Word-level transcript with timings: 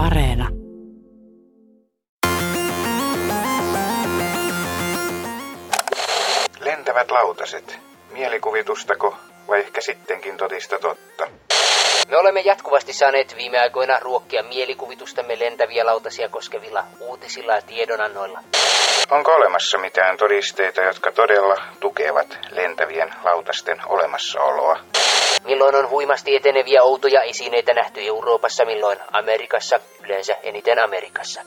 Areena. 0.00 0.48
Lentävät 6.60 7.10
lautaset. 7.10 7.78
Mielikuvitustako 8.10 9.16
vai 9.48 9.60
ehkä 9.60 9.80
sittenkin 9.80 10.36
totista 10.36 10.78
totta? 10.78 11.26
Me 12.10 12.16
olemme 12.16 12.40
jatkuvasti 12.40 12.92
saaneet 12.92 13.36
viime 13.36 13.58
aikoina 13.58 13.98
ruokkia 14.00 14.42
mielikuvitustamme 14.42 15.38
lentäviä 15.38 15.86
lautasia 15.86 16.28
koskevilla 16.28 16.84
uutisilla 17.00 17.52
ja 17.52 17.62
tiedonannoilla. 17.62 18.40
Onko 19.10 19.34
olemassa 19.34 19.78
mitään 19.78 20.16
todisteita, 20.16 20.82
jotka 20.82 21.12
todella 21.12 21.56
tukevat 21.80 22.38
lentävien 22.50 23.14
lautasten 23.24 23.80
olemassaoloa? 23.86 24.78
Milloin 25.44 25.74
on 25.74 25.90
huimasti 25.90 26.36
eteneviä 26.36 26.82
outoja 26.82 27.22
esineitä 27.22 27.74
nähty 27.74 28.00
Euroopassa, 28.00 28.64
milloin 28.64 28.98
Amerikassa, 29.12 29.80
yleensä 30.04 30.36
eniten 30.42 30.78
Amerikassa. 30.78 31.40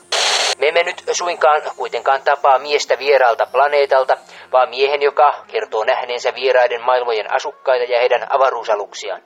Me 0.60 0.68
emme 0.68 0.84
nyt 0.84 1.04
suinkaan 1.12 1.62
kuitenkaan 1.78 2.22
tapaa 2.22 2.60
miestä 2.60 3.00
vieraalta 3.00 3.48
planeetalta, 3.52 4.18
vaan 4.52 4.70
miehen, 4.70 5.02
joka 5.02 5.46
kertoo 5.48 5.84
nähneensä 5.84 6.36
vieraiden 6.36 6.82
maailmojen 6.82 7.34
asukkaita 7.34 7.92
ja 7.92 8.00
heidän 8.00 8.28
avaruusaluksiaan. 8.30 9.22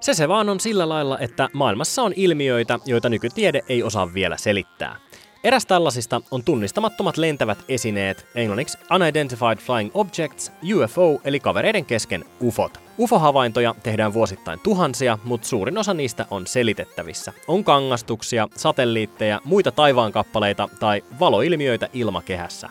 Se 0.00 0.14
se 0.14 0.28
vaan 0.28 0.48
on 0.48 0.60
sillä 0.60 0.88
lailla, 0.88 1.18
että 1.18 1.48
maailmassa 1.52 2.02
on 2.02 2.12
ilmiöitä, 2.16 2.78
joita 2.86 3.08
nykytiede 3.08 3.60
ei 3.68 3.82
osaa 3.82 4.14
vielä 4.14 4.36
selittää. 4.36 4.96
Eräs 5.44 5.66
tällaisista 5.66 6.20
on 6.30 6.44
tunnistamattomat 6.44 7.16
lentävät 7.16 7.58
esineet, 7.68 8.26
englanniksi 8.34 8.78
Unidentified 8.94 9.58
Flying 9.58 9.90
Objects, 9.94 10.52
UFO 10.74 11.20
eli 11.24 11.40
kavereiden 11.40 11.84
kesken 11.84 12.24
UFOt. 12.42 12.83
UFO-havaintoja 12.98 13.74
tehdään 13.82 14.14
vuosittain 14.14 14.60
tuhansia, 14.60 15.18
mutta 15.24 15.48
suurin 15.48 15.78
osa 15.78 15.94
niistä 15.94 16.26
on 16.30 16.46
selitettävissä. 16.46 17.32
On 17.48 17.64
kangastuksia, 17.64 18.48
satelliitteja, 18.56 19.40
muita 19.44 19.72
taivaankappaleita 19.72 20.68
tai 20.80 21.02
valoilmiöitä 21.20 21.88
ilmakehässä. 21.92 22.68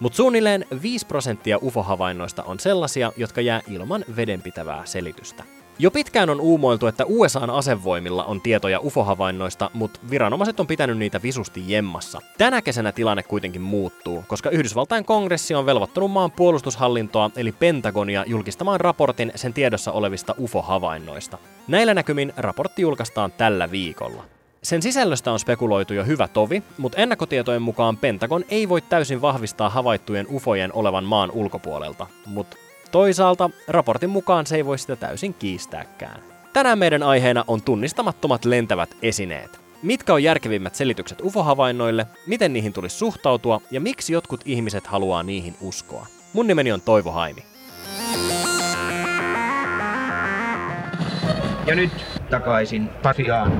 Mutta 0.00 0.16
suunnilleen 0.16 0.66
5 0.82 1.06
prosenttia 1.06 1.58
UFO-havainnoista 1.62 2.42
on 2.42 2.60
sellaisia, 2.60 3.12
jotka 3.16 3.40
jää 3.40 3.62
ilman 3.70 4.04
vedenpitävää 4.16 4.82
selitystä. 4.84 5.44
Jo 5.80 5.90
pitkään 5.90 6.30
on 6.30 6.40
uumoiltu, 6.40 6.86
että 6.86 7.04
USAn 7.06 7.50
asevoimilla 7.50 8.24
on 8.24 8.40
tietoja 8.40 8.80
UFO-havainnoista, 8.80 9.70
mutta 9.74 10.00
viranomaiset 10.10 10.60
on 10.60 10.66
pitänyt 10.66 10.98
niitä 10.98 11.22
visusti 11.22 11.64
jemmassa. 11.66 12.20
Tänä 12.38 12.62
kesänä 12.62 12.92
tilanne 12.92 13.22
kuitenkin 13.22 13.62
muuttuu, 13.62 14.24
koska 14.28 14.50
Yhdysvaltain 14.50 15.04
kongressi 15.04 15.54
on 15.54 15.66
velvoittanut 15.66 16.10
maan 16.10 16.30
puolustushallintoa 16.30 17.30
eli 17.36 17.52
Pentagonia 17.52 18.24
julkistamaan 18.26 18.80
raportin 18.80 19.32
sen 19.34 19.52
tiedossa 19.52 19.92
olevista 19.92 20.34
UFO-havainnoista. 20.40 21.38
Näillä 21.68 21.94
näkymin 21.94 22.32
raportti 22.36 22.82
julkaistaan 22.82 23.32
tällä 23.32 23.70
viikolla. 23.70 24.24
Sen 24.62 24.82
sisällöstä 24.82 25.32
on 25.32 25.38
spekuloitu 25.38 25.94
jo 25.94 26.04
hyvä 26.04 26.28
tovi, 26.28 26.62
mutta 26.78 26.98
ennakkotietojen 26.98 27.62
mukaan 27.62 27.96
Pentagon 27.96 28.44
ei 28.48 28.68
voi 28.68 28.80
täysin 28.80 29.22
vahvistaa 29.22 29.70
havaittujen 29.70 30.26
ufojen 30.32 30.72
olevan 30.72 31.04
maan 31.04 31.30
ulkopuolelta, 31.30 32.06
mutta 32.26 32.56
Toisaalta 32.90 33.50
raportin 33.68 34.10
mukaan 34.10 34.46
se 34.46 34.56
ei 34.56 34.66
voi 34.66 34.78
sitä 34.78 34.96
täysin 34.96 35.34
kiistääkään. 35.34 36.20
Tänään 36.52 36.78
meidän 36.78 37.02
aiheena 37.02 37.44
on 37.46 37.62
tunnistamattomat 37.62 38.44
lentävät 38.44 38.90
esineet. 39.02 39.60
Mitkä 39.82 40.14
on 40.14 40.22
järkevimmät 40.22 40.74
selitykset 40.74 41.20
UFO-havainnoille, 41.20 42.06
miten 42.26 42.52
niihin 42.52 42.72
tulisi 42.72 42.96
suhtautua 42.96 43.60
ja 43.70 43.80
miksi 43.80 44.12
jotkut 44.12 44.40
ihmiset 44.44 44.86
haluaa 44.86 45.22
niihin 45.22 45.56
uskoa. 45.60 46.06
Mun 46.32 46.46
nimeni 46.46 46.72
on 46.72 46.80
Toivo 46.80 47.10
Haimi. 47.12 47.44
Ja 51.66 51.74
nyt 51.74 51.92
takaisin 52.30 52.88
Pasiaan. 53.02 53.52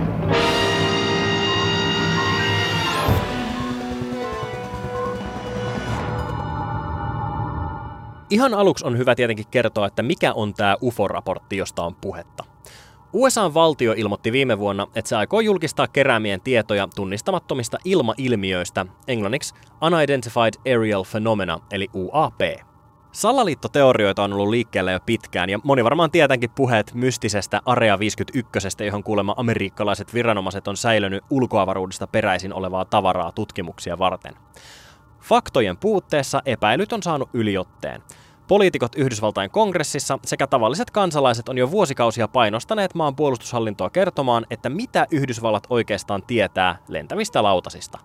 Ihan 8.31 8.55
aluksi 8.55 8.87
on 8.87 8.99
hyvä 8.99 9.15
tietenkin 9.15 9.47
kertoa, 9.51 9.87
että 9.87 10.03
mikä 10.03 10.33
on 10.33 10.55
tämä 10.55 10.77
UFO-raportti, 10.83 11.57
josta 11.57 11.83
on 11.83 11.95
puhetta. 11.95 12.45
USAn 13.13 13.55
valtio 13.55 13.95
ilmoitti 13.97 14.33
viime 14.33 14.59
vuonna, 14.59 14.87
että 14.95 15.09
se 15.09 15.17
aikoo 15.17 15.41
julkistaa 15.41 15.89
keräämien 15.89 16.41
tietoja 16.41 16.89
tunnistamattomista 16.97 17.79
ilmailmiöistä, 17.85 18.87
englanniksi 19.09 19.55
Unidentified 19.83 20.55
Aerial 20.67 21.05
Phenomena 21.11 21.59
eli 21.71 21.89
UAP. 21.95 22.41
Salaliittoteorioita 23.13 24.25
on 24.25 24.33
ollut 24.33 24.49
liikkeellä 24.49 24.93
jo 24.93 25.01
pitkään, 25.07 25.51
ja 25.51 25.59
moni 25.65 25.85
varmaan 25.85 26.11
tietänkin 26.11 26.51
puheet 26.51 26.95
mystisestä 26.95 27.61
Area 27.67 27.99
51, 27.99 28.85
johon 28.85 29.05
kuulemma 29.05 29.35
amerikkalaiset 29.37 30.15
viranomaiset 30.15 30.69
on 30.69 30.77
säilynyt 30.77 31.25
ulkoavaruudesta 31.31 32.07
peräisin 32.07 32.55
olevaa 32.55 32.85
tavaraa 32.85 33.33
tutkimuksia 33.33 33.99
varten. 33.99 34.35
Faktojen 35.29 35.77
puutteessa 35.77 36.43
epäilyt 36.47 36.93
on 36.93 37.03
saanut 37.03 37.31
yliotteen. 37.33 38.03
Poliitikot 38.47 38.95
Yhdysvaltain 38.97 39.51
kongressissa 39.51 40.19
sekä 40.25 40.47
tavalliset 40.47 40.91
kansalaiset 40.91 41.49
on 41.49 41.59
jo 41.59 41.71
vuosikausia 41.71 42.29
painostaneet 42.29 42.95
maan 42.95 43.17
puolustushallintoa 43.17 43.91
kertomaan, 43.91 44.47
että 44.51 44.69
mitä 44.69 45.07
Yhdysvallat 45.11 45.67
oikeastaan 45.71 46.23
tietää 46.27 46.79
lentävistä 46.89 47.43
lautasista. 47.43 47.99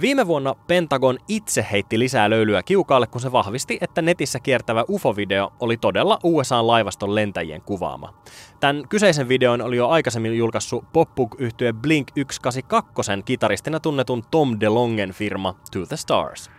Viime 0.00 0.26
vuonna 0.26 0.54
Pentagon 0.66 1.18
itse 1.28 1.66
heitti 1.72 1.98
lisää 1.98 2.30
löylyä 2.30 2.62
kiukaalle, 2.62 3.06
kun 3.06 3.20
se 3.20 3.32
vahvisti, 3.32 3.78
että 3.80 4.02
netissä 4.02 4.40
kiertävä 4.40 4.84
UFO-video 4.90 5.52
oli 5.60 5.76
todella 5.76 6.18
USA-laivaston 6.22 7.14
lentäjien 7.14 7.62
kuvaama. 7.62 8.14
Tämän 8.60 8.88
kyseisen 8.88 9.28
videon 9.28 9.62
oli 9.62 9.76
jo 9.76 9.88
aikaisemmin 9.88 10.38
julkaissut 10.38 10.84
pop 10.92 11.08
yhtye 11.38 11.72
Blink 11.72 12.08
182 12.30 13.22
kitaristina 13.24 13.80
tunnetun 13.80 14.22
Tom 14.30 14.56
DeLongen 14.60 15.12
firma 15.12 15.54
To 15.72 15.86
The 15.86 15.96
Stars. 15.96 16.50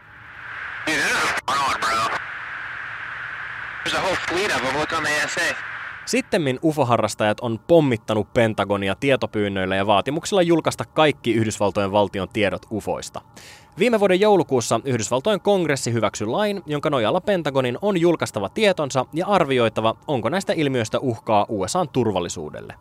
Sittemmin 6.06 6.60
UFO-harrastajat 6.64 7.40
on 7.42 7.60
pommittanut 7.60 8.34
Pentagonia 8.34 8.96
tietopyynnöillä 8.96 9.76
ja 9.76 9.88
vaatimuksilla 9.88 10.42
julkaista 10.42 10.86
kaikki 10.86 11.34
Yhdysvaltojen 11.34 11.92
valtion 11.92 12.30
tiedot 12.30 12.66
UFOista. 12.72 13.22
Viime 13.80 14.00
vuoden 14.00 14.20
joulukuussa 14.20 14.80
Yhdysvaltojen 14.84 15.42
kongressi 15.42 15.94
hyväksyi 15.94 16.28
lain, 16.28 16.62
jonka 16.66 16.90
nojalla 16.90 17.22
Pentagonin 17.22 17.78
on 17.82 18.02
julkaistava 18.02 18.50
tietonsa 18.50 19.06
ja 19.14 19.28
arvioitava, 19.28 19.96
onko 20.08 20.30
näistä 20.30 20.54
ilmiöistä 20.54 21.00
uhkaa 21.00 21.46
USAn 21.50 21.90
turvallisuudelle. 21.90 22.76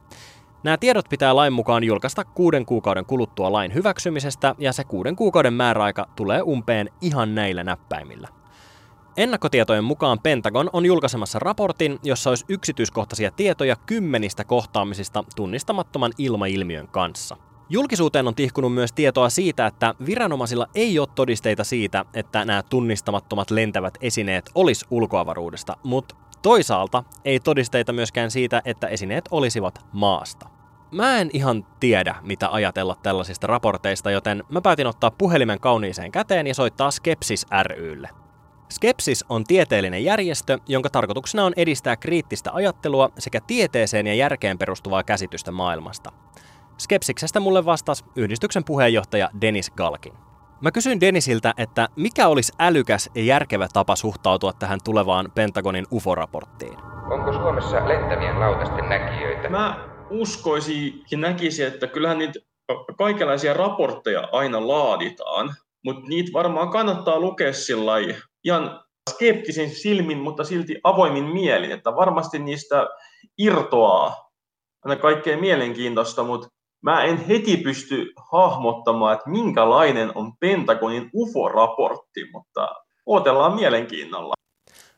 Nämä 0.65 0.77
tiedot 0.77 1.09
pitää 1.09 1.37
lain 1.37 1.53
mukaan 1.53 1.85
julkaista 1.85 2.25
kuuden 2.25 2.67
kuukauden 2.67 3.07
kuluttua 3.07 3.53
lain 3.53 3.75
hyväksymisestä, 3.75 4.55
ja 4.59 4.73
se 4.73 4.85
kuuden 4.85 5.17
kuukauden 5.17 5.53
määräaika 5.53 6.09
tulee 6.17 6.43
umpeen 6.43 6.91
ihan 7.01 7.35
näillä 7.35 7.65
näppäimillä. 7.65 8.29
Ennakkotietojen 9.17 9.85
mukaan 9.85 10.19
Pentagon 10.19 10.71
on 10.73 10.87
julkaisemassa 10.87 11.39
raportin, 11.39 11.99
jossa 12.03 12.31
olisi 12.31 12.45
yksityiskohtaisia 12.49 13.31
tietoja 13.31 13.77
kymmenistä 13.77 14.45
kohtaamisista 14.45 15.25
tunnistamattoman 15.37 16.13
ilmailmiön 16.19 16.89
kanssa. 16.89 17.37
Julkisuuteen 17.69 18.29
on 18.29 18.35
tihkunut 18.35 18.75
myös 18.75 18.93
tietoa 18.93 19.31
siitä, 19.31 19.67
että 19.67 19.95
viranomaisilla 20.07 20.67
ei 20.75 20.99
ole 20.99 21.09
todisteita 21.15 21.65
siitä, 21.65 22.05
että 22.15 22.45
nämä 22.45 22.63
tunnistamattomat 22.63 23.51
lentävät 23.51 23.99
esineet 24.01 24.51
olisi 24.55 24.87
ulkoavaruudesta, 24.91 25.77
mutta 25.83 26.15
toisaalta 26.43 27.05
ei 27.25 27.41
todisteita 27.41 27.93
myöskään 27.93 28.31
siitä, 28.31 28.63
että 28.65 28.87
esineet 28.89 29.25
olisivat 29.31 29.87
maasta. 29.93 30.54
Mä 30.95 31.19
en 31.19 31.31
ihan 31.33 31.67
tiedä, 31.81 32.15
mitä 32.23 32.49
ajatella 32.51 32.97
tällaisista 33.03 33.47
raporteista, 33.47 34.11
joten 34.11 34.45
mä 34.49 34.61
päätin 34.61 34.87
ottaa 34.87 35.11
puhelimen 35.11 35.61
kauniiseen 35.61 36.13
käteen 36.13 36.47
ja 36.47 36.55
soittaa 36.55 36.91
Skepsis 36.91 37.47
rylle. 37.63 38.09
Skepsis 38.71 39.25
on 39.29 39.45
tieteellinen 39.45 40.05
järjestö, 40.05 40.59
jonka 40.69 40.91
tarkoituksena 40.91 41.45
on 41.45 41.53
edistää 41.57 41.97
kriittistä 41.97 42.51
ajattelua 42.53 43.11
sekä 43.19 43.41
tieteeseen 43.47 44.07
ja 44.07 44.15
järkeen 44.15 44.59
perustuvaa 44.59 45.03
käsitystä 45.03 45.53
maailmasta. 45.53 46.13
Skepsiksestä 46.79 47.41
mulle 47.41 47.65
vastasi 47.65 48.05
yhdistyksen 48.17 48.65
puheenjohtaja 48.65 49.31
Dennis 49.41 49.71
Galkin. 49.71 50.15
Mä 50.61 50.73
kysyin 50.73 51.01
Denisiltä, 51.01 51.55
että 51.57 51.89
mikä 51.97 52.29
olisi 52.29 52.53
älykäs 52.59 53.11
ja 53.15 53.23
järkevä 53.23 53.69
tapa 53.73 53.97
suhtautua 53.97 54.53
tähän 54.53 54.79
tulevaan 54.85 55.33
Pentagonin 55.35 55.87
UFO-raporttiin. 55.93 56.79
Onko 57.11 57.33
Suomessa 57.33 57.89
lentävien 57.89 58.41
lautasten 58.41 58.89
näkijöitä? 58.89 59.49
Mä 59.49 59.94
uskoisin 60.15 61.05
ja 61.11 61.19
näkisin, 61.19 61.67
että 61.67 61.87
kyllähän 61.87 62.19
niitä 62.19 62.41
kaikenlaisia 62.99 63.55
raportteja 63.55 64.29
aina 64.33 64.69
laaditaan, 64.69 65.55
mutta 65.85 66.09
niitä 66.09 66.33
varmaan 66.33 66.71
kannattaa 66.71 67.21
lukea 67.21 67.53
sillä 67.53 67.93
ihan 68.45 68.81
skeptisin 69.11 69.71
silmin, 69.71 70.19
mutta 70.19 70.45
silti 70.45 70.81
avoimin 70.85 71.25
mielin, 71.25 71.71
että 71.71 71.97
varmasti 71.97 72.39
niistä 72.39 72.89
irtoaa 73.39 74.31
aina 74.85 75.01
kaikkein 75.01 75.41
mielenkiintoista, 75.41 76.25
mutta 76.25 76.49
mä 76.83 77.05
en 77.05 77.27
heti 77.27 77.57
pysty 77.57 78.13
hahmottamaan, 78.33 79.15
että 79.15 79.31
minkälainen 79.31 80.13
on 80.15 80.33
Pentagonin 80.41 81.11
UFO-raportti, 81.15 82.31
mutta 82.33 82.69
odotellaan 83.07 83.55
mielenkiinnolla. 83.55 84.35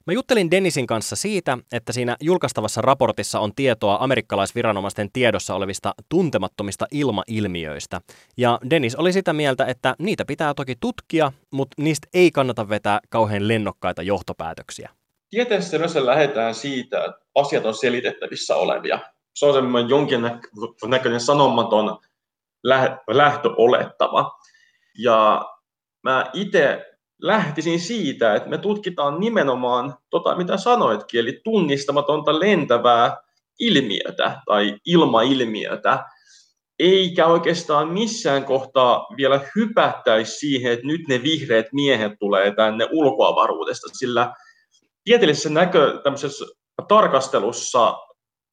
Mä 0.07 0.13
juttelin 0.13 0.51
Dennisin 0.51 0.87
kanssa 0.87 1.17
siitä, 1.17 1.59
että 1.73 1.93
siinä 1.93 2.17
julkaistavassa 2.21 2.81
raportissa 2.81 3.41
on 3.41 3.55
tietoa 3.55 3.99
amerikkalaisviranomaisten 4.01 5.13
tiedossa 5.13 5.55
olevista 5.55 5.95
tuntemattomista 6.09 6.87
ilmailmiöistä. 6.91 8.01
Ja 8.37 8.59
Dennis 8.71 8.97
oli 8.97 9.13
sitä 9.13 9.33
mieltä, 9.33 9.65
että 9.65 9.95
niitä 9.99 10.25
pitää 10.25 10.55
toki 10.55 10.75
tutkia, 10.81 11.33
mutta 11.53 11.83
niistä 11.83 12.09
ei 12.15 12.31
kannata 12.31 12.69
vetää 12.69 13.01
kauhean 13.11 13.49
lennokkaita 13.49 14.03
johtopäätöksiä. 14.03 14.91
Tieteessä 15.31 15.79
myös 15.79 15.97
lähdetään 15.97 16.55
siitä, 16.55 17.05
että 17.05 17.21
asiat 17.35 17.67
on 17.67 17.75
selitettävissä 17.75 18.57
olevia. 18.57 18.99
Se 19.35 19.47
on 19.47 19.55
semmoinen 19.55 19.91
jonkinnäköinen 19.91 21.21
sanomaton 21.21 21.99
lähtöolettava. 23.09 24.39
Ja 24.99 25.45
mä 26.03 26.31
itse 26.33 26.96
lähtisin 27.23 27.81
siitä, 27.81 28.35
että 28.35 28.49
me 28.49 28.59
tutkitaan 28.59 29.21
nimenomaan 29.21 29.95
tota, 30.11 30.37
mitä 30.37 30.57
sanoitkin, 30.57 31.21
eli 31.21 31.41
tunnistamatonta 31.45 32.41
lentävää 32.41 33.17
ilmiötä 33.61 34.41
tai 34.47 34.77
ilmailmiötä, 34.87 36.05
eikä 36.79 37.27
oikeastaan 37.27 37.89
missään 37.89 38.45
kohtaa 38.45 39.07
vielä 39.17 39.41
hypättäisi 39.57 40.39
siihen, 40.39 40.73
että 40.73 40.87
nyt 40.87 41.09
ne 41.09 41.23
vihreät 41.23 41.67
miehet 41.73 42.13
tulee 42.19 42.55
tänne 42.55 42.89
ulkoavaruudesta, 42.93 43.89
sillä 43.93 44.35
tieteellisessä 45.05 45.51
näkö, 45.51 46.03
tarkastelussa 46.89 47.97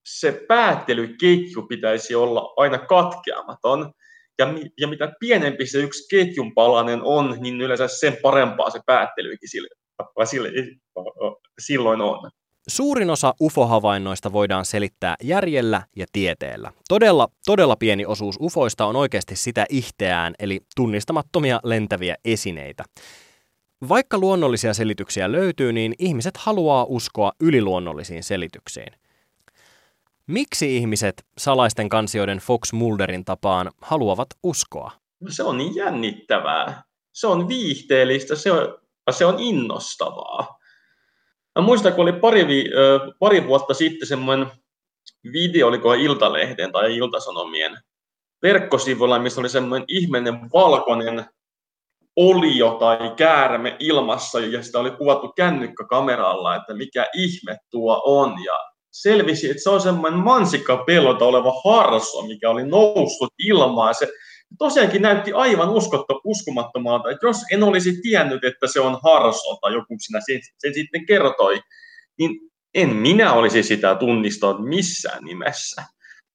se 0.06 0.46
päättelyketju 0.48 1.62
pitäisi 1.68 2.16
olla 2.16 2.54
aina 2.58 2.78
katkeamaton, 2.78 3.92
ja, 4.40 4.54
ja 4.80 4.88
mitä 4.88 5.14
pienempi 5.20 5.66
se 5.66 5.78
yksi 5.78 6.08
ketjun 6.10 6.54
palanen 6.54 7.02
on, 7.04 7.38
niin 7.40 7.62
yleensä 7.62 7.88
sen 7.88 8.18
parempaa 8.22 8.70
se 8.70 8.80
päättelykin 8.86 9.50
sille, 9.50 9.68
sille, 10.26 10.50
silloin 11.60 12.02
on. 12.02 12.32
Suurin 12.68 13.10
osa 13.10 13.34
UFO-havainnoista 13.42 14.34
voidaan 14.34 14.66
selittää 14.66 15.16
järjellä 15.24 15.82
ja 15.96 16.06
tieteellä. 16.12 16.72
Todella, 16.90 17.28
todella 17.46 17.76
pieni 17.76 18.06
osuus 18.06 18.38
UFOista 18.42 18.86
on 18.86 18.96
oikeasti 18.96 19.36
sitä 19.36 19.66
ihteään, 19.70 20.34
eli 20.40 20.60
tunnistamattomia 20.76 21.60
lentäviä 21.64 22.16
esineitä. 22.26 22.84
Vaikka 23.90 24.18
luonnollisia 24.18 24.74
selityksiä 24.74 25.32
löytyy, 25.32 25.74
niin 25.74 25.94
ihmiset 26.00 26.38
haluaa 26.38 26.86
uskoa 26.90 27.32
yliluonnollisiin 27.40 28.24
selityksiin. 28.24 28.94
Miksi 30.28 30.78
ihmiset 30.78 31.26
salaisten 31.38 31.90
kansioiden 31.90 32.38
Fox 32.38 32.74
Mulderin 32.74 33.26
tapaan 33.26 33.72
haluavat 33.82 34.28
uskoa? 34.44 34.92
No 35.20 35.28
se 35.32 35.44
on 35.44 35.58
niin 35.58 35.76
jännittävää. 35.76 36.84
Se 37.14 37.28
on 37.28 37.48
viihteellistä, 37.48 38.36
se 38.36 38.52
on, 38.52 38.78
se 39.12 39.26
on 39.26 39.40
innostavaa. 39.40 40.60
Mä 41.60 41.66
muistan, 41.66 41.94
kun 41.94 42.02
oli 42.02 42.14
pari, 42.14 42.46
pari 43.20 43.48
vuotta 43.48 43.74
sitten 43.74 44.08
semmoinen 44.08 44.48
video, 45.34 45.68
oliko 45.68 45.94
Iltalehden 45.94 46.72
tai 46.72 46.98
Iltasanomien 46.98 47.78
verkkosivuilla, 48.42 49.20
missä 49.20 49.42
oli 49.42 49.50
semmoinen 49.50 49.86
ihmeinen 49.88 50.52
valkoinen 50.54 51.26
olio 52.16 52.78
tai 52.80 53.14
käärme 53.18 53.76
ilmassa, 53.80 54.40
ja 54.40 54.64
sitä 54.64 54.80
oli 54.80 54.92
kuvattu 54.92 55.34
kännykkäkameralla, 55.36 56.56
että 56.56 56.74
mikä 56.74 57.08
ihme 57.14 57.58
tuo 57.70 58.02
on. 58.06 58.44
Ja 58.46 58.73
selvisi, 58.94 59.50
että 59.50 59.64
se 59.64 59.70
on 59.70 59.82
semmoinen 59.82 60.20
mansikkapellolta 60.20 61.26
oleva 61.26 61.54
harso, 61.66 62.22
mikä 62.28 62.50
oli 62.50 62.68
noussut 62.68 63.34
ilmaan. 63.40 63.96
Se 63.96 64.08
tosiaankin 64.58 65.02
näytti 65.02 65.34
aivan 65.34 65.70
uskotto, 65.70 66.22
uskomattomalta, 66.24 67.12
että 67.12 67.28
jos 67.28 67.38
en 67.52 67.64
olisi 67.64 68.02
tiennyt, 68.02 68.44
että 68.44 68.68
se 68.68 68.80
on 68.80 69.00
harso 69.04 69.58
tai 69.62 69.74
joku 69.74 69.96
sinä 70.00 70.20
sen, 70.26 70.40
sen 70.58 70.74
sitten 70.74 71.06
kertoi, 71.06 71.62
niin 72.20 72.40
en 72.74 72.90
minä 72.90 73.34
olisi 73.34 73.64
sitä 73.64 73.96
tunnistanut 73.96 74.68
missään 74.68 75.24
nimessä. 75.24 75.84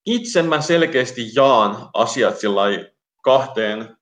Itse 0.07 0.43
mä 0.43 0.61
selkeästi 0.61 1.31
jaan 1.35 1.89
asiat 1.95 2.39
sillä 2.39 2.63
kahteen, 3.23 3.97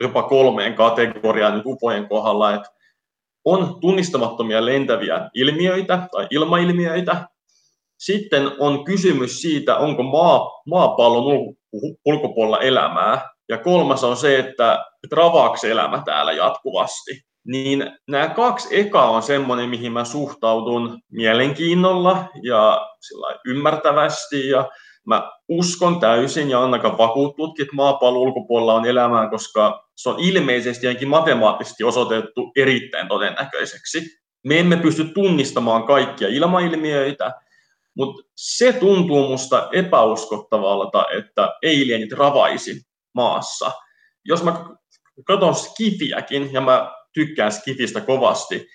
jopa 0.00 0.22
kolmeen 0.22 0.74
kategoriaan 0.74 1.54
nyt 1.54 1.66
upojen 1.66 2.08
kohdalla, 2.08 2.54
että 2.54 2.70
on 3.44 3.80
tunnistamattomia 3.80 4.66
lentäviä 4.66 5.30
ilmiöitä 5.34 6.08
tai 6.12 6.26
ilmailmiöitä, 6.30 7.28
sitten 8.00 8.52
on 8.58 8.84
kysymys 8.84 9.40
siitä, 9.40 9.76
onko 9.76 10.02
maa, 10.02 10.50
maapallon 10.66 11.54
ulkopuolella 12.04 12.60
elämää. 12.60 13.28
Ja 13.48 13.58
kolmas 13.58 14.04
on 14.04 14.16
se, 14.16 14.38
että 14.38 14.84
ravaako 15.12 15.56
elämä 15.66 16.02
täällä 16.04 16.32
jatkuvasti. 16.32 17.10
Niin 17.46 17.90
nämä 18.08 18.28
kaksi 18.28 18.68
ekaa 18.78 19.10
on 19.10 19.22
semmoinen, 19.22 19.68
mihin 19.68 19.92
mä 19.92 20.04
suhtaudun 20.04 20.98
mielenkiinnolla 21.12 22.24
ja 22.42 22.86
ymmärtävästi. 23.46 24.48
Ja 24.48 24.68
mä 25.06 25.30
uskon 25.48 26.00
täysin 26.00 26.50
ja 26.50 26.58
on 26.58 26.74
aika 26.74 26.98
vakuuttunutkin, 26.98 27.62
että 27.62 27.76
maapallon 27.76 28.22
ulkopuolella 28.22 28.74
on 28.74 28.86
elämää, 28.86 29.30
koska 29.30 29.88
se 29.96 30.08
on 30.08 30.18
ilmeisesti 30.18 30.86
ainakin 30.86 31.08
matemaattisesti 31.08 31.84
osoitettu 31.84 32.52
erittäin 32.56 33.08
todennäköiseksi. 33.08 34.02
Me 34.44 34.58
emme 34.58 34.76
pysty 34.76 35.04
tunnistamaan 35.04 35.82
kaikkia 35.84 36.28
ilmailmiöitä, 36.28 37.32
mutta 38.00 38.22
se 38.36 38.72
tuntuu 38.72 39.28
musta 39.28 39.68
epäuskottavalta, 39.72 41.04
että 41.18 41.42
alienit 41.42 42.12
ravaisi 42.12 42.80
maassa. 43.14 43.70
Jos 44.24 44.42
mä 44.42 44.64
katson 45.24 45.54
Skifiäkin, 45.54 46.52
ja 46.52 46.60
mä 46.60 46.92
tykkään 47.14 47.52
Skifistä 47.52 48.00
kovasti, 48.00 48.68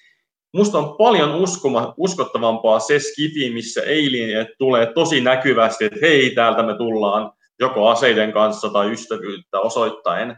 musta 0.54 0.78
on 0.78 0.98
paljon 0.98 1.36
uskoma, 1.36 1.94
uskottavampaa 1.98 2.80
se 2.80 3.00
Skifi, 3.00 3.50
missä 3.50 3.82
alienit 3.82 4.48
tulee 4.58 4.94
tosi 4.94 5.22
näkyvästi, 5.22 5.86
että 5.86 6.00
hei, 6.02 6.36
täältä 6.36 6.64
me 6.64 6.78
tullaan 6.78 7.32
joko 7.60 7.88
aseiden 7.88 8.34
kanssa 8.34 8.70
tai 8.70 8.92
ystävyyttä 8.92 9.60
osoittaen, 9.60 10.36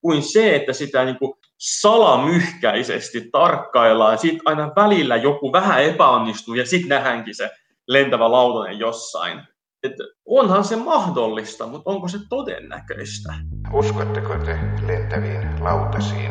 kuin 0.00 0.22
se, 0.22 0.54
että 0.56 0.72
sitä 0.72 1.04
niin 1.04 1.18
kuin 1.18 1.32
salamyhkäisesti 1.58 3.28
tarkkaillaan, 3.32 4.18
sitten 4.18 4.42
aina 4.44 4.72
välillä 4.76 5.16
joku 5.16 5.52
vähän 5.52 5.84
epäonnistuu, 5.84 6.54
ja 6.54 6.66
sitten 6.66 6.88
nähdäänkin 6.88 7.34
se 7.34 7.50
lentävä 7.88 8.32
lautanen 8.32 8.78
jossain. 8.78 9.40
Et 9.82 9.92
onhan 10.26 10.64
se 10.64 10.76
mahdollista, 10.76 11.66
mutta 11.66 11.90
onko 11.90 12.08
se 12.08 12.18
todennäköistä? 12.28 13.34
Uskotteko 13.72 14.34
te 14.38 14.58
lentäviin 14.86 15.64
lautasiin? 15.64 16.30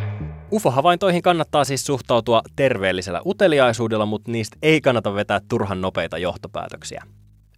UFO-havaintoihin 0.52 1.22
kannattaa 1.22 1.64
siis 1.64 1.86
suhtautua 1.86 2.42
terveellisellä 2.56 3.22
uteliaisuudella, 3.26 4.06
mutta 4.06 4.32
niistä 4.32 4.58
ei 4.62 4.82
kannata 4.82 5.16
vetää 5.16 5.42
turhan 5.50 5.82
nopeita 5.82 6.18
johtopäätöksiä. 6.18 7.04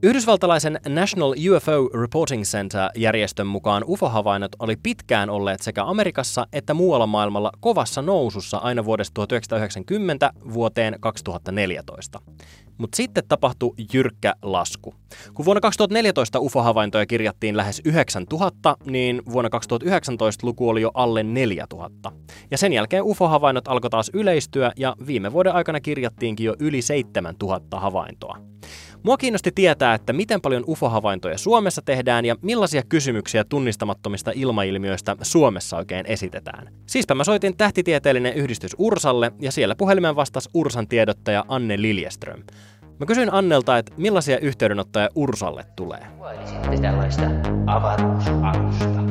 Yhdysvaltalaisen 0.04 0.80
National 0.90 1.32
UFO 1.32 2.00
Reporting 2.02 2.44
Center-järjestön 2.44 3.48
mukaan 3.48 3.84
UFO-havainnot 3.88 4.52
oli 4.60 4.76
pitkään 4.84 5.30
olleet 5.30 5.62
sekä 5.62 5.86
Amerikassa 5.86 6.48
että 6.54 6.74
muualla 6.74 7.08
maailmalla 7.08 7.52
kovassa 7.60 8.02
nousussa 8.02 8.58
aina 8.58 8.86
vuodesta 8.86 9.14
1990 9.14 10.34
vuoteen 10.54 10.96
2014. 11.00 12.20
Mutta 12.80 12.96
sitten 12.96 13.24
tapahtui 13.28 13.74
jyrkkä 13.94 14.34
lasku. 14.42 14.96
Kun 15.34 15.46
vuonna 15.46 15.62
2014 15.62 16.40
UFO-havaintoja 16.40 17.06
kirjattiin 17.06 17.58
lähes 17.58 17.82
9000, 17.86 18.76
niin 18.86 19.22
vuonna 19.32 19.50
2019 19.50 20.48
luku 20.48 20.70
oli 20.70 20.82
jo 20.82 20.92
alle 20.94 21.24
4000. 21.24 22.12
Ja 22.52 22.58
sen 22.58 22.74
jälkeen 22.74 23.04
UFO-havainnot 23.04 23.68
alkoi 23.68 23.90
taas 23.90 24.12
yleistyä 24.14 24.72
ja 24.78 24.96
viime 25.08 25.34
vuoden 25.34 25.54
aikana 25.54 25.80
kirjattiinkin 25.80 26.46
jo 26.46 26.56
yli 26.60 26.82
7000 26.82 27.80
havaintoa. 27.80 28.38
Mua 29.04 29.18
kiinnosti 29.18 29.52
tietää, 29.52 29.94
että 29.94 30.14
miten 30.14 30.42
paljon 30.42 30.64
UFO-havaintoja 30.68 31.38
Suomessa 31.38 31.82
tehdään 31.82 32.26
ja 32.26 32.36
millaisia 32.42 32.84
kysymyksiä 32.90 33.44
tunnistamattomista 33.44 34.32
ilmailmiöistä 34.36 35.16
Suomessa 35.22 35.78
oikein 35.78 36.06
esitetään. 36.06 36.74
Siispä 36.86 37.16
mä 37.16 37.24
soitin 37.24 37.58
tähtitieteellinen 37.58 38.34
yhdistys 38.34 38.76
Ursalle 38.78 39.32
ja 39.40 39.52
siellä 39.52 39.76
puhelimen 39.76 40.16
vastasi 40.16 40.50
Ursan 40.54 40.88
tiedottaja 40.88 41.46
Anne 41.48 41.82
Liljeström. 41.82 42.44
Mä 43.00 43.06
kysyin 43.06 43.34
Annelta, 43.34 43.78
että 43.78 43.92
millaisia 43.98 44.40
yhteydenottoja 44.40 45.10
Ursalle 45.16 45.66
tulee. 45.76 46.08
tällaista 46.82 47.24
avaruusalusta? 47.68 49.02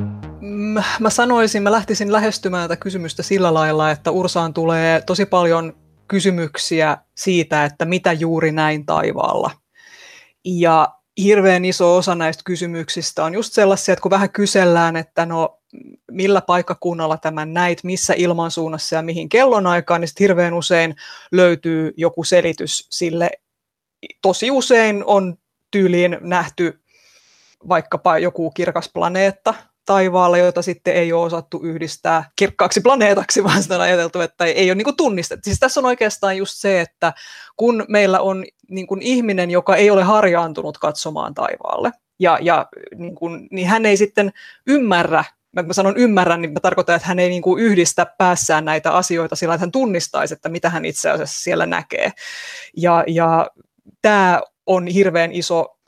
Mä 1.00 1.10
sanoisin, 1.10 1.62
mä 1.62 1.72
lähtisin 1.72 2.12
lähestymään 2.12 2.68
tätä 2.68 2.80
kysymystä 2.80 3.22
sillä 3.22 3.54
lailla, 3.54 3.90
että 3.90 4.10
Ursaan 4.10 4.54
tulee 4.54 5.00
tosi 5.00 5.26
paljon 5.26 5.76
kysymyksiä 6.08 6.96
siitä, 7.14 7.64
että 7.64 7.84
mitä 7.84 8.12
juuri 8.12 8.52
näin 8.52 8.86
taivaalla. 8.86 9.50
Ja 10.44 10.88
hirveän 11.22 11.64
iso 11.64 11.96
osa 11.96 12.14
näistä 12.14 12.42
kysymyksistä 12.44 13.24
on 13.24 13.34
just 13.34 13.52
sellaisia, 13.52 13.92
että 13.92 14.02
kun 14.02 14.10
vähän 14.10 14.30
kysellään, 14.30 14.96
että 14.96 15.26
no 15.26 15.58
millä 16.10 16.40
paikkakunnalla 16.40 17.16
tämän 17.16 17.54
näit, 17.54 17.84
missä 17.84 18.14
ilmansuunnassa 18.16 18.96
ja 18.96 19.02
mihin 19.02 19.28
kellonaikaan, 19.28 20.00
niin 20.00 20.08
hirveän 20.20 20.54
usein 20.54 20.96
löytyy 21.32 21.92
joku 21.96 22.24
selitys 22.24 22.86
sille. 22.90 23.30
Tosi 24.22 24.50
usein 24.50 25.02
on 25.06 25.38
tyyliin 25.70 26.18
nähty 26.20 26.80
vaikkapa 27.68 28.18
joku 28.18 28.50
kirkas 28.50 28.90
planeetta 28.94 29.54
taivaalla, 29.84 30.38
jota 30.38 30.62
sitten 30.62 30.94
ei 30.94 31.12
ole 31.12 31.24
osattu 31.26 31.60
yhdistää 31.62 32.30
kirkkaaksi 32.36 32.80
planeetaksi, 32.80 33.44
vaan 33.44 33.62
sitä 33.62 33.74
on 33.74 33.80
ajateltu, 33.80 34.20
että 34.20 34.44
ei 34.44 34.70
ole 34.70 34.74
niin 34.74 34.96
tunnistettu. 34.96 35.44
Siis 35.44 35.58
tässä 35.58 35.80
on 35.80 35.86
oikeastaan 35.86 36.36
just 36.36 36.54
se, 36.56 36.80
että 36.80 37.12
kun 37.56 37.84
meillä 37.88 38.20
on 38.20 38.44
niin 38.70 38.86
kuin 38.86 39.02
ihminen, 39.02 39.50
joka 39.50 39.76
ei 39.76 39.90
ole 39.90 40.02
harjaantunut 40.02 40.78
katsomaan 40.78 41.34
taivaalle, 41.34 41.90
ja, 42.18 42.38
ja 42.42 42.66
niin, 42.96 43.14
kuin, 43.14 43.48
niin 43.50 43.68
hän 43.68 43.86
ei 43.86 43.96
sitten 43.96 44.32
ymmärrä 44.66 45.24
mä 45.52 45.72
sanon 45.72 45.96
ymmärrän, 45.96 46.42
niin 46.42 46.52
mä 46.52 46.60
tarkoitan, 46.60 46.96
että 46.96 47.08
hän 47.08 47.18
ei 47.18 47.28
niin 47.28 47.42
kuin 47.42 47.62
yhdistä 47.62 48.06
päässään 48.18 48.64
näitä 48.64 48.92
asioita 48.92 49.36
sillä, 49.36 49.54
että 49.54 49.62
hän 49.62 49.72
tunnistaisi, 49.72 50.34
että 50.34 50.48
mitä 50.48 50.70
hän 50.70 50.84
itse 50.84 51.10
asiassa 51.10 51.42
siellä 51.44 51.66
näkee. 51.66 52.12
Ja, 52.76 53.04
ja 53.06 53.50
tämä 54.02 54.40
on 54.66 54.86
hirveän 54.86 55.32
iso 55.32 55.78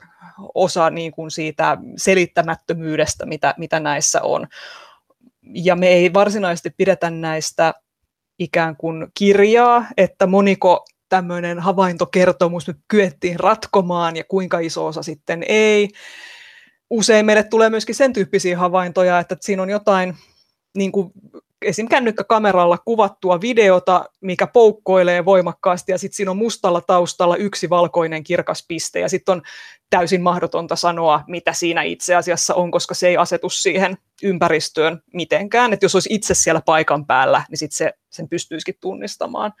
osa 0.55 0.89
niin 0.89 1.11
kuin 1.11 1.31
siitä 1.31 1.77
selittämättömyydestä, 1.97 3.25
mitä, 3.25 3.53
mitä 3.57 3.79
näissä 3.79 4.21
on. 4.21 4.47
Ja 5.41 5.75
me 5.75 5.87
ei 5.87 6.13
varsinaisesti 6.13 6.69
pidetä 6.77 7.09
näistä 7.09 7.73
ikään 8.39 8.75
kuin 8.77 9.07
kirjaa, 9.13 9.85
että 9.97 10.27
moniko 10.27 10.85
tämmöinen 11.09 11.59
havaintokertomus 11.59 12.67
nyt 12.67 12.77
kyettiin 12.87 13.39
ratkomaan 13.39 14.15
ja 14.15 14.23
kuinka 14.23 14.59
iso 14.59 14.85
osa 14.85 15.03
sitten 15.03 15.43
ei. 15.47 15.89
Usein 16.89 17.25
meille 17.25 17.43
tulee 17.43 17.69
myöskin 17.69 17.95
sen 17.95 18.13
tyyppisiä 18.13 18.57
havaintoja, 18.57 19.19
että 19.19 19.37
siinä 19.41 19.61
on 19.61 19.69
jotain 19.69 20.15
niin 20.77 20.91
kuin 20.91 21.11
esim. 21.61 21.87
kännykkäkameralla 21.87 22.77
kuvattua 22.77 23.41
videota, 23.41 24.05
mikä 24.21 24.47
poukkoilee 24.47 25.25
voimakkaasti 25.25 25.91
ja 25.91 25.97
sitten 25.97 26.15
siinä 26.15 26.31
on 26.31 26.37
mustalla 26.37 26.81
taustalla 26.81 27.35
yksi 27.35 27.69
valkoinen 27.69 28.23
kirkas 28.23 28.65
piste 28.67 28.99
ja 28.99 29.09
sitten 29.09 29.33
on 29.33 29.41
täysin 29.89 30.21
mahdotonta 30.21 30.75
sanoa, 30.75 31.23
mitä 31.27 31.53
siinä 31.53 31.81
itse 31.83 32.15
asiassa 32.15 32.55
on, 32.55 32.71
koska 32.71 32.93
se 32.93 33.07
ei 33.07 33.17
asetu 33.17 33.49
siihen 33.49 33.97
ympäristöön 34.23 35.01
mitenkään. 35.13 35.73
Et 35.73 35.83
jos 35.83 35.95
olisi 35.95 36.13
itse 36.13 36.33
siellä 36.33 36.61
paikan 36.65 37.05
päällä, 37.05 37.43
niin 37.49 37.57
sitten 37.57 37.77
se, 37.77 37.93
sen 38.09 38.29
pystyisikin 38.29 38.75
tunnistamaan. 38.81 39.53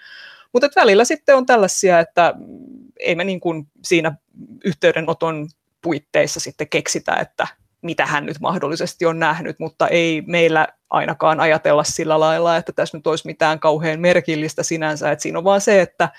Mutta 0.53 0.69
välillä 0.75 1.05
sitten 1.05 1.35
on 1.35 1.45
tällaisia, 1.45 1.99
että 1.99 2.33
ei 2.99 3.15
me 3.15 3.23
niin 3.23 3.39
kuin 3.39 3.67
siinä 3.83 4.15
yhteydenoton 4.65 5.49
puitteissa 5.81 6.39
sitten 6.39 6.69
keksitä, 6.69 7.15
että 7.15 7.47
mitä 7.81 8.05
hän 8.05 8.25
nyt 8.25 8.39
mahdollisesti 8.39 9.05
on 9.05 9.19
nähnyt, 9.19 9.59
mutta 9.59 9.87
ei 9.87 10.23
meillä 10.27 10.67
ainakaan 10.89 11.39
ajatella 11.39 11.83
sillä 11.83 12.19
lailla, 12.19 12.57
että 12.57 12.71
tässä 12.71 12.97
nyt 12.97 13.07
olisi 13.07 13.27
mitään 13.27 13.59
kauhean 13.59 13.99
merkillistä 13.99 14.63
sinänsä, 14.63 15.11
että 15.11 15.23
siinä 15.23 15.37
on 15.37 15.43
vaan 15.43 15.61
se, 15.61 15.81
että 15.81 16.09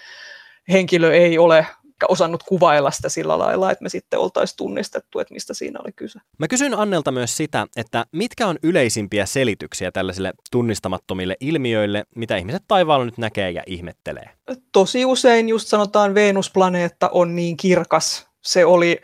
henkilö 0.68 1.14
ei 1.14 1.38
ole 1.38 1.66
osannut 2.08 2.42
kuvailla 2.42 2.90
sitä 2.90 3.08
sillä 3.08 3.38
lailla, 3.38 3.70
että 3.70 3.82
me 3.82 3.88
sitten 3.88 4.18
oltaisiin 4.18 4.56
tunnistettu, 4.56 5.18
että 5.18 5.34
mistä 5.34 5.54
siinä 5.54 5.80
oli 5.84 5.92
kyse. 5.92 6.18
Mä 6.38 6.48
kysyn 6.48 6.74
Annelta 6.74 7.12
myös 7.12 7.36
sitä, 7.36 7.66
että 7.76 8.06
mitkä 8.12 8.46
on 8.46 8.58
yleisimpiä 8.62 9.26
selityksiä 9.26 9.92
tällaisille 9.92 10.32
tunnistamattomille 10.50 11.36
ilmiöille, 11.40 12.04
mitä 12.14 12.36
ihmiset 12.36 12.62
taivaalla 12.68 13.04
nyt 13.04 13.18
näkee 13.18 13.50
ja 13.50 13.62
ihmettelee? 13.66 14.30
Tosi 14.72 15.04
usein 15.04 15.48
just 15.48 15.68
sanotaan 15.68 16.14
Venusplaneetta 16.14 17.08
on 17.08 17.36
niin 17.36 17.56
kirkas. 17.56 18.28
Se 18.42 18.64
oli 18.64 19.00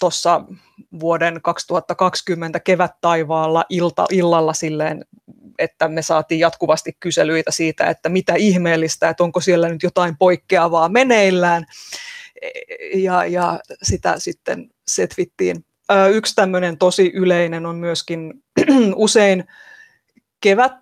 tuossa 0.00 0.44
vuoden 1.00 1.42
2020 1.42 2.60
kevät-taivaalla 2.60 3.64
ilta, 3.68 4.06
illalla 4.10 4.52
silleen, 4.52 5.04
että 5.58 5.88
me 5.88 6.02
saatiin 6.02 6.38
jatkuvasti 6.38 6.96
kyselyitä 7.00 7.50
siitä, 7.50 7.86
että 7.86 8.08
mitä 8.08 8.34
ihmeellistä, 8.34 9.08
että 9.08 9.24
onko 9.24 9.40
siellä 9.40 9.68
nyt 9.68 9.82
jotain 9.82 10.16
poikkeavaa 10.18 10.88
meneillään. 10.88 11.64
Ja, 12.94 13.26
ja 13.26 13.60
sitä 13.82 14.14
sitten 14.18 14.70
setvittiin. 14.88 15.64
Yksi 16.12 16.34
tämmöinen 16.34 16.78
tosi 16.78 17.12
yleinen 17.14 17.66
on 17.66 17.76
myöskin 17.76 18.34
usein 18.96 19.44
kevät 20.40 20.80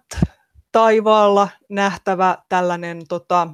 taivaalla 0.72 1.48
nähtävä 1.68 2.38
tällainen 2.48 3.02
tota, 3.08 3.48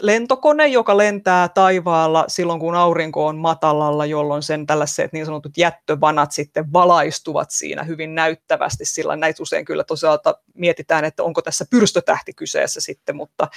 lentokone, 0.00 0.66
joka 0.66 0.96
lentää 0.96 1.48
taivaalla 1.48 2.24
silloin, 2.28 2.60
kun 2.60 2.74
aurinko 2.74 3.26
on 3.26 3.36
matalalla, 3.36 4.06
jolloin 4.06 4.42
sen 4.42 4.66
tällaiset 4.66 5.12
niin 5.12 5.26
sanotut 5.26 5.58
jättövanat 5.58 6.32
sitten 6.32 6.72
valaistuvat 6.72 7.50
siinä 7.50 7.82
hyvin 7.82 8.14
näyttävästi, 8.14 8.84
sillä 8.84 9.16
näitä 9.16 9.42
usein 9.42 9.64
kyllä 9.64 9.84
tosiaan 9.84 10.18
mietitään, 10.54 11.04
että 11.04 11.22
onko 11.22 11.42
tässä 11.42 11.64
pyrstötähti 11.70 12.32
kyseessä 12.32 12.80
sitten, 12.80 13.16
mutta 13.16 13.48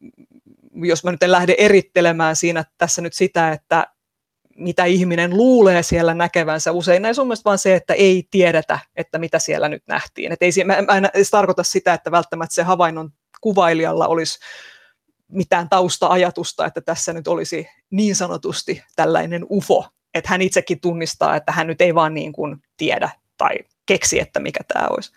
mm, 0.00 0.84
jos 0.84 1.04
mä 1.04 1.10
nyt 1.10 1.22
en 1.22 1.32
lähde 1.32 1.54
erittelemään 1.58 2.36
siinä 2.36 2.64
tässä 2.78 3.02
nyt 3.02 3.12
sitä, 3.14 3.52
että 3.52 3.86
mitä 4.56 4.84
ihminen 4.84 5.36
luulee 5.36 5.82
siellä 5.82 6.14
näkevänsä. 6.14 6.72
Usein 6.72 7.02
näissä 7.02 7.22
on 7.22 7.28
vaan 7.44 7.58
se, 7.58 7.74
että 7.74 7.94
ei 7.94 8.28
tiedetä, 8.30 8.78
että 8.96 9.18
mitä 9.18 9.38
siellä 9.38 9.68
nyt 9.68 9.82
nähtiin. 9.86 10.32
Et 10.32 10.42
ei, 10.42 10.50
mä, 10.64 10.82
mä 10.82 10.96
en 10.96 11.10
edes 11.14 11.30
tarkoita 11.30 11.62
sitä, 11.62 11.94
että 11.94 12.10
välttämättä 12.10 12.54
se 12.54 12.62
havainnon 12.62 13.10
kuvailijalla 13.40 14.06
olisi 14.06 14.38
mitään 15.32 15.68
tausta-ajatusta, 15.68 16.66
että 16.66 16.80
tässä 16.80 17.12
nyt 17.12 17.28
olisi 17.28 17.68
niin 17.90 18.16
sanotusti 18.16 18.82
tällainen 18.96 19.46
UFO, 19.50 19.88
että 20.14 20.30
hän 20.30 20.42
itsekin 20.42 20.80
tunnistaa, 20.80 21.36
että 21.36 21.52
hän 21.52 21.66
nyt 21.66 21.80
ei 21.80 21.94
vaan 21.94 22.14
niin 22.14 22.32
kuin 22.32 22.56
tiedä 22.76 23.10
tai 23.36 23.56
keksi, 23.86 24.20
että 24.20 24.40
mikä 24.40 24.60
tämä 24.68 24.86
olisi. 24.90 25.12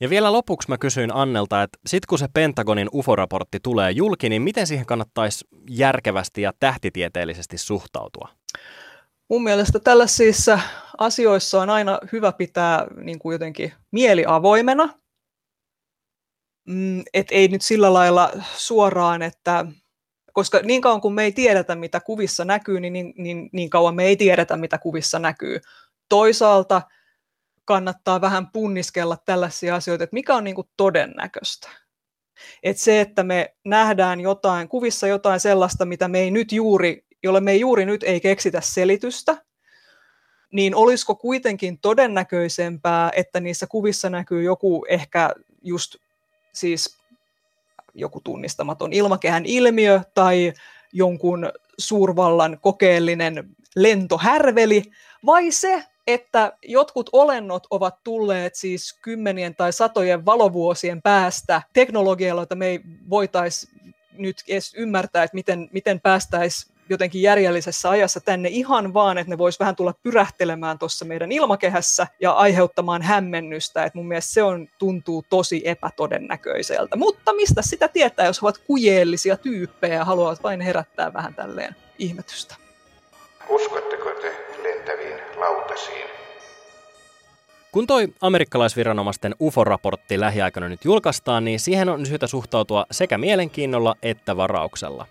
Ja 0.00 0.10
vielä 0.10 0.32
lopuksi 0.32 0.68
mä 0.68 0.78
kysyin 0.78 1.14
Annelta, 1.14 1.62
että 1.62 1.78
sit 1.86 2.06
kun 2.06 2.18
se 2.18 2.26
Pentagonin 2.34 2.88
UFO-raportti 2.94 3.60
tulee 3.62 3.90
julki, 3.90 4.28
niin 4.28 4.42
miten 4.42 4.66
siihen 4.66 4.86
kannattaisi 4.86 5.44
järkevästi 5.70 6.42
ja 6.42 6.52
tähtitieteellisesti 6.60 7.58
suhtautua? 7.58 8.28
Mun 9.30 9.42
mielestä 9.42 9.78
tällaisissa 9.78 10.60
asioissa 10.98 11.62
on 11.62 11.70
aina 11.70 11.98
hyvä 12.12 12.32
pitää 12.32 12.86
niin 12.96 13.18
kuin 13.18 13.34
jotenkin 13.34 13.72
mieli 13.90 14.24
avoimena 14.26 14.88
mm, 16.68 17.02
et 17.14 17.26
ei 17.30 17.48
nyt 17.48 17.62
sillä 17.62 17.92
lailla 17.92 18.30
suoraan, 18.56 19.22
että 19.22 19.66
koska 20.32 20.60
niin 20.64 20.80
kauan 20.80 21.00
kuin 21.00 21.14
me 21.14 21.24
ei 21.24 21.32
tiedetä, 21.32 21.74
mitä 21.74 22.00
kuvissa 22.00 22.44
näkyy, 22.44 22.80
niin, 22.80 22.92
niin, 22.92 23.14
niin, 23.16 23.50
niin 23.52 23.70
kauan 23.70 23.94
me 23.94 24.04
ei 24.04 24.16
tiedetä, 24.16 24.56
mitä 24.56 24.78
kuvissa 24.78 25.18
näkyy. 25.18 25.60
Toisaalta 26.08 26.82
kannattaa 27.64 28.20
vähän 28.20 28.50
punniskella 28.52 29.16
tällaisia 29.24 29.74
asioita, 29.74 30.04
että 30.04 30.14
mikä 30.14 30.34
on 30.34 30.44
niin 30.44 30.54
kuin 30.54 30.68
todennäköistä. 30.76 31.68
Et 32.62 32.78
se, 32.78 33.00
että 33.00 33.22
me 33.22 33.54
nähdään 33.64 34.20
jotain, 34.20 34.68
kuvissa 34.68 35.06
jotain 35.06 35.40
sellaista, 35.40 35.84
mitä 35.84 36.08
me 36.08 36.20
ei 36.20 36.30
nyt 36.30 36.52
juuri, 36.52 37.06
jolle 37.22 37.40
me 37.40 37.52
ei 37.52 37.60
juuri 37.60 37.86
nyt 37.86 38.02
ei 38.02 38.20
keksitä 38.20 38.60
selitystä, 38.60 39.36
niin 40.52 40.74
olisiko 40.74 41.14
kuitenkin 41.14 41.78
todennäköisempää, 41.78 43.10
että 43.16 43.40
niissä 43.40 43.66
kuvissa 43.66 44.10
näkyy 44.10 44.42
joku 44.42 44.84
ehkä 44.88 45.30
just 45.62 45.96
siis 46.60 46.98
joku 47.94 48.20
tunnistamaton 48.20 48.92
ilmakehän 48.92 49.46
ilmiö 49.46 50.00
tai 50.14 50.52
jonkun 50.92 51.52
suurvallan 51.78 52.58
kokeellinen 52.60 53.48
lentohärveli, 53.76 54.82
vai 55.26 55.50
se, 55.50 55.84
että 56.06 56.52
jotkut 56.62 57.10
olennot 57.12 57.66
ovat 57.70 57.94
tulleet 58.04 58.54
siis 58.54 58.98
kymmenien 59.02 59.54
tai 59.54 59.72
satojen 59.72 60.26
valovuosien 60.26 61.02
päästä 61.02 61.62
teknologialla, 61.72 62.42
jota 62.42 62.54
me 62.54 62.66
ei 62.66 62.80
voitaisi 63.10 63.68
nyt 64.12 64.42
edes 64.48 64.74
ymmärtää, 64.74 65.22
että 65.22 65.34
miten, 65.34 65.68
miten 65.72 66.00
päästäisiin 66.00 66.77
jotenkin 66.88 67.22
järjellisessä 67.22 67.90
ajassa 67.90 68.20
tänne 68.20 68.48
ihan 68.48 68.94
vaan, 68.94 69.18
että 69.18 69.30
ne 69.30 69.38
vois 69.38 69.60
vähän 69.60 69.76
tulla 69.76 69.94
pyrähtelemään 70.02 70.78
tuossa 70.78 71.04
meidän 71.04 71.32
ilmakehässä 71.32 72.06
ja 72.20 72.32
aiheuttamaan 72.32 73.02
hämmennystä. 73.02 73.84
että 73.84 73.98
mun 73.98 74.08
mielestä 74.08 74.32
se 74.32 74.42
on, 74.42 74.68
tuntuu 74.78 75.24
tosi 75.30 75.62
epätodennäköiseltä. 75.64 76.96
Mutta 76.96 77.32
mistä 77.32 77.62
sitä 77.62 77.88
tietää, 77.88 78.26
jos 78.26 78.42
ovat 78.42 78.58
kujeellisia 78.58 79.36
tyyppejä 79.36 79.94
ja 79.94 80.04
haluavat 80.04 80.42
vain 80.42 80.60
herättää 80.60 81.12
vähän 81.12 81.34
tälleen 81.34 81.76
ihmetystä? 81.98 82.54
Uskotteko 83.48 84.10
te 84.22 84.36
lentäviin 84.62 85.20
lautasiin? 85.36 86.08
Kun 87.72 87.86
toi 87.86 88.08
amerikkalaisviranomaisten 88.20 89.34
UFO-raportti 89.40 90.20
lähiaikana 90.20 90.68
nyt 90.68 90.84
julkaistaan, 90.84 91.44
niin 91.44 91.60
siihen 91.60 91.88
on 91.88 92.06
syytä 92.06 92.26
suhtautua 92.26 92.86
sekä 92.90 93.18
mielenkiinnolla 93.18 93.94
että 94.02 94.36
varauksella. 94.36 95.06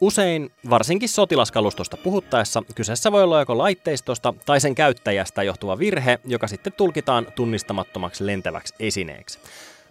Usein, 0.00 0.50
varsinkin 0.70 1.08
sotilaskalustosta 1.08 1.96
puhuttaessa, 1.96 2.62
kyseessä 2.74 3.12
voi 3.12 3.22
olla 3.22 3.40
joko 3.40 3.58
laitteistosta 3.58 4.34
tai 4.46 4.60
sen 4.60 4.74
käyttäjästä 4.74 5.42
johtuva 5.42 5.78
virhe, 5.78 6.18
joka 6.24 6.48
sitten 6.48 6.72
tulkitaan 6.72 7.26
tunnistamattomaksi 7.34 8.26
lentäväksi 8.26 8.74
esineeksi. 8.80 9.38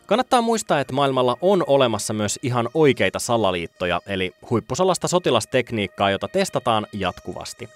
Kannattaa 0.06 0.42
muistaa, 0.42 0.80
että 0.80 0.94
maailmalla 0.94 1.38
on 1.42 1.64
olemassa 1.68 2.14
myös 2.14 2.40
ihan 2.42 2.70
oikeita 2.74 3.20
salaliittoja, 3.20 4.02
eli 4.08 4.34
huippusalasta 4.50 5.08
sotilastekniikkaa, 5.08 6.12
jota 6.12 6.28
testataan 6.28 6.88
jatkuvasti. 6.94 7.70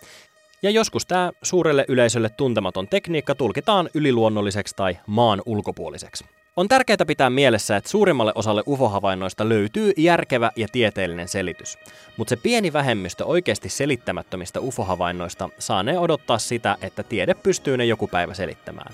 Ja 0.62 0.69
joskus 0.69 1.05
tämä 1.05 1.31
suurelle 1.41 1.86
yleisölle 1.88 2.29
tuntematon 2.29 2.88
tekniikka 2.88 3.36
tulkitaan 3.36 3.89
yliluonnolliseksi 3.93 4.75
tai 4.75 4.98
maan 5.07 5.41
ulkopuoliseksi. 5.46 6.25
On 6.58 6.68
tärkeää 6.68 7.06
pitää 7.08 7.30
mielessä, 7.30 7.78
että 7.78 7.90
suurimmalle 7.90 8.32
osalle 8.36 8.64
UFO-havainnoista 8.68 9.50
löytyy 9.50 9.92
järkevä 9.98 10.52
ja 10.56 10.68
tieteellinen 10.72 11.28
selitys, 11.28 11.78
mutta 12.18 12.30
se 12.30 12.36
pieni 12.36 12.74
vähemmistö 12.74 13.26
oikeasti 13.26 13.70
selittämättömistä 13.70 14.60
UFO-havainnoista 14.60 15.50
saa 15.60 15.84
ne 15.84 16.00
odottaa 16.00 16.38
sitä, 16.38 16.78
että 16.82 17.04
tiede 17.04 17.34
pystyy 17.34 17.78
ne 17.78 17.86
joku 17.86 18.08
päivä 18.08 18.34
selittämään. 18.34 18.94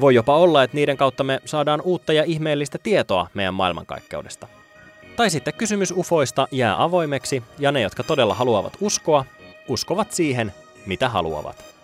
Voi 0.00 0.14
jopa 0.14 0.36
olla, 0.36 0.62
että 0.62 0.74
niiden 0.74 0.96
kautta 0.96 1.24
me 1.24 1.40
saadaan 1.44 1.80
uutta 1.80 2.12
ja 2.12 2.24
ihmeellistä 2.24 2.78
tietoa 2.82 3.26
meidän 3.34 3.54
maailmankaikkeudesta. 3.54 4.48
Tai 5.16 5.30
sitten 5.30 5.54
kysymys 5.54 5.94
ufoista 5.96 6.48
jää 6.50 6.82
avoimeksi, 6.82 7.42
ja 7.58 7.72
ne, 7.72 7.80
jotka 7.80 8.02
todella 8.02 8.34
haluavat 8.34 8.76
uskoa, 8.80 9.24
uskovat 9.68 10.12
siihen, 10.12 10.54
mitä 10.86 11.08
haluavat. 11.08 11.75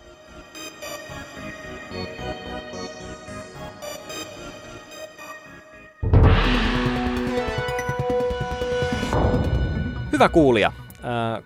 Hyvä 10.23 10.29
kuulija, 10.29 10.73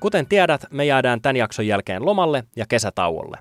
Kuten 0.01 0.27
tiedät, 0.27 0.65
me 0.71 0.85
jäädään 0.85 1.21
tämän 1.21 1.37
jakson 1.37 1.67
jälkeen 1.67 2.05
lomalle 2.05 2.45
ja 2.57 2.67
kesätauolle. 2.69 3.39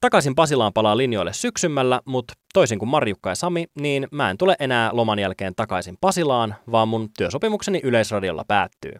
Takaisin 0.00 0.34
Pasilaan 0.34 0.72
palaa 0.72 0.96
linjoille 0.96 1.32
syksymällä, 1.32 2.00
mutta 2.04 2.34
toisin 2.52 2.78
kuin 2.78 2.88
Marjukka 2.88 3.30
ja 3.30 3.34
Sami, 3.34 3.66
niin 3.80 4.08
mä 4.10 4.30
en 4.30 4.38
tule 4.38 4.56
enää 4.60 4.90
loman 4.92 5.18
jälkeen 5.18 5.54
takaisin 5.54 5.96
Pasilaan, 6.00 6.54
vaan 6.72 6.88
mun 6.88 7.08
työsopimukseni 7.18 7.80
Yleisradiolla 7.82 8.44
päättyy. 8.48 8.92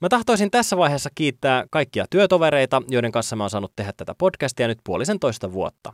Mä 0.00 0.08
tahtoisin 0.08 0.50
tässä 0.50 0.76
vaiheessa 0.76 1.10
kiittää 1.14 1.64
kaikkia 1.70 2.04
työtovereita, 2.10 2.82
joiden 2.88 3.12
kanssa 3.12 3.36
mä 3.36 3.42
oon 3.44 3.50
saanut 3.50 3.72
tehdä 3.76 3.92
tätä 3.96 4.14
podcastia 4.18 4.68
nyt 4.68 4.78
puolisen 4.84 5.18
toista 5.18 5.52
vuotta. 5.52 5.92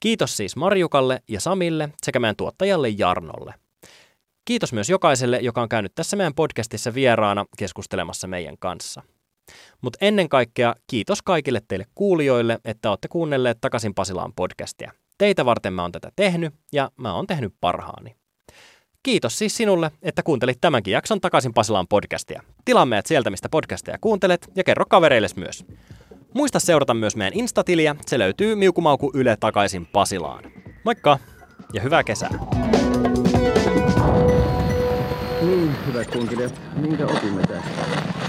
Kiitos 0.00 0.36
siis 0.36 0.56
Marjukalle 0.56 1.22
ja 1.28 1.40
Samille 1.40 1.88
sekä 2.02 2.18
meidän 2.18 2.36
tuottajalle 2.36 2.88
Jarnolle. 2.88 3.54
Kiitos 4.44 4.72
myös 4.72 4.90
jokaiselle, 4.90 5.38
joka 5.38 5.62
on 5.62 5.68
käynyt 5.68 5.94
tässä 5.94 6.16
meidän 6.16 6.34
podcastissa 6.34 6.94
vieraana 6.94 7.44
keskustelemassa 7.58 8.26
meidän 8.26 8.58
kanssa. 8.58 9.02
Mutta 9.80 9.98
ennen 10.00 10.28
kaikkea 10.28 10.74
kiitos 10.86 11.22
kaikille 11.22 11.60
teille 11.68 11.86
kuulijoille, 11.94 12.58
että 12.64 12.90
olette 12.90 13.08
kuunnelleet 13.08 13.58
Takaisin 13.60 13.94
Pasilaan 13.94 14.32
podcastia. 14.36 14.92
Teitä 15.18 15.44
varten 15.44 15.72
mä 15.72 15.82
oon 15.82 15.92
tätä 15.92 16.12
tehnyt 16.16 16.54
ja 16.72 16.90
mä 16.96 17.14
oon 17.14 17.26
tehnyt 17.26 17.54
parhaani. 17.60 18.16
Kiitos 19.02 19.38
siis 19.38 19.56
sinulle, 19.56 19.90
että 20.02 20.22
kuuntelit 20.22 20.58
tämänkin 20.60 20.92
jakson 20.92 21.20
Takaisin 21.20 21.54
Pasilaan 21.54 21.88
podcastia. 21.88 22.42
Tilaa 22.64 22.86
meidät 22.86 23.06
sieltä, 23.06 23.30
mistä 23.30 23.48
podcasteja 23.48 23.98
kuuntelet 24.00 24.50
ja 24.56 24.64
kerro 24.64 24.84
kavereilles 24.88 25.36
myös. 25.36 25.64
Muista 26.34 26.60
seurata 26.60 26.94
myös 26.94 27.16
meidän 27.16 27.38
Instatiliä, 27.38 27.96
se 28.06 28.18
löytyy 28.18 28.54
Miukumauku 28.54 29.10
Yle 29.14 29.36
Takaisin 29.40 29.86
Pasilaan. 29.86 30.44
Moikka 30.84 31.18
ja 31.72 31.82
hyvää 31.82 32.04
kesää! 32.04 32.69
Hyvät 35.86 36.08
kunkilijat, 36.10 36.52
minkä 36.76 37.06
opimme 37.06 37.42
tästä? 37.42 38.19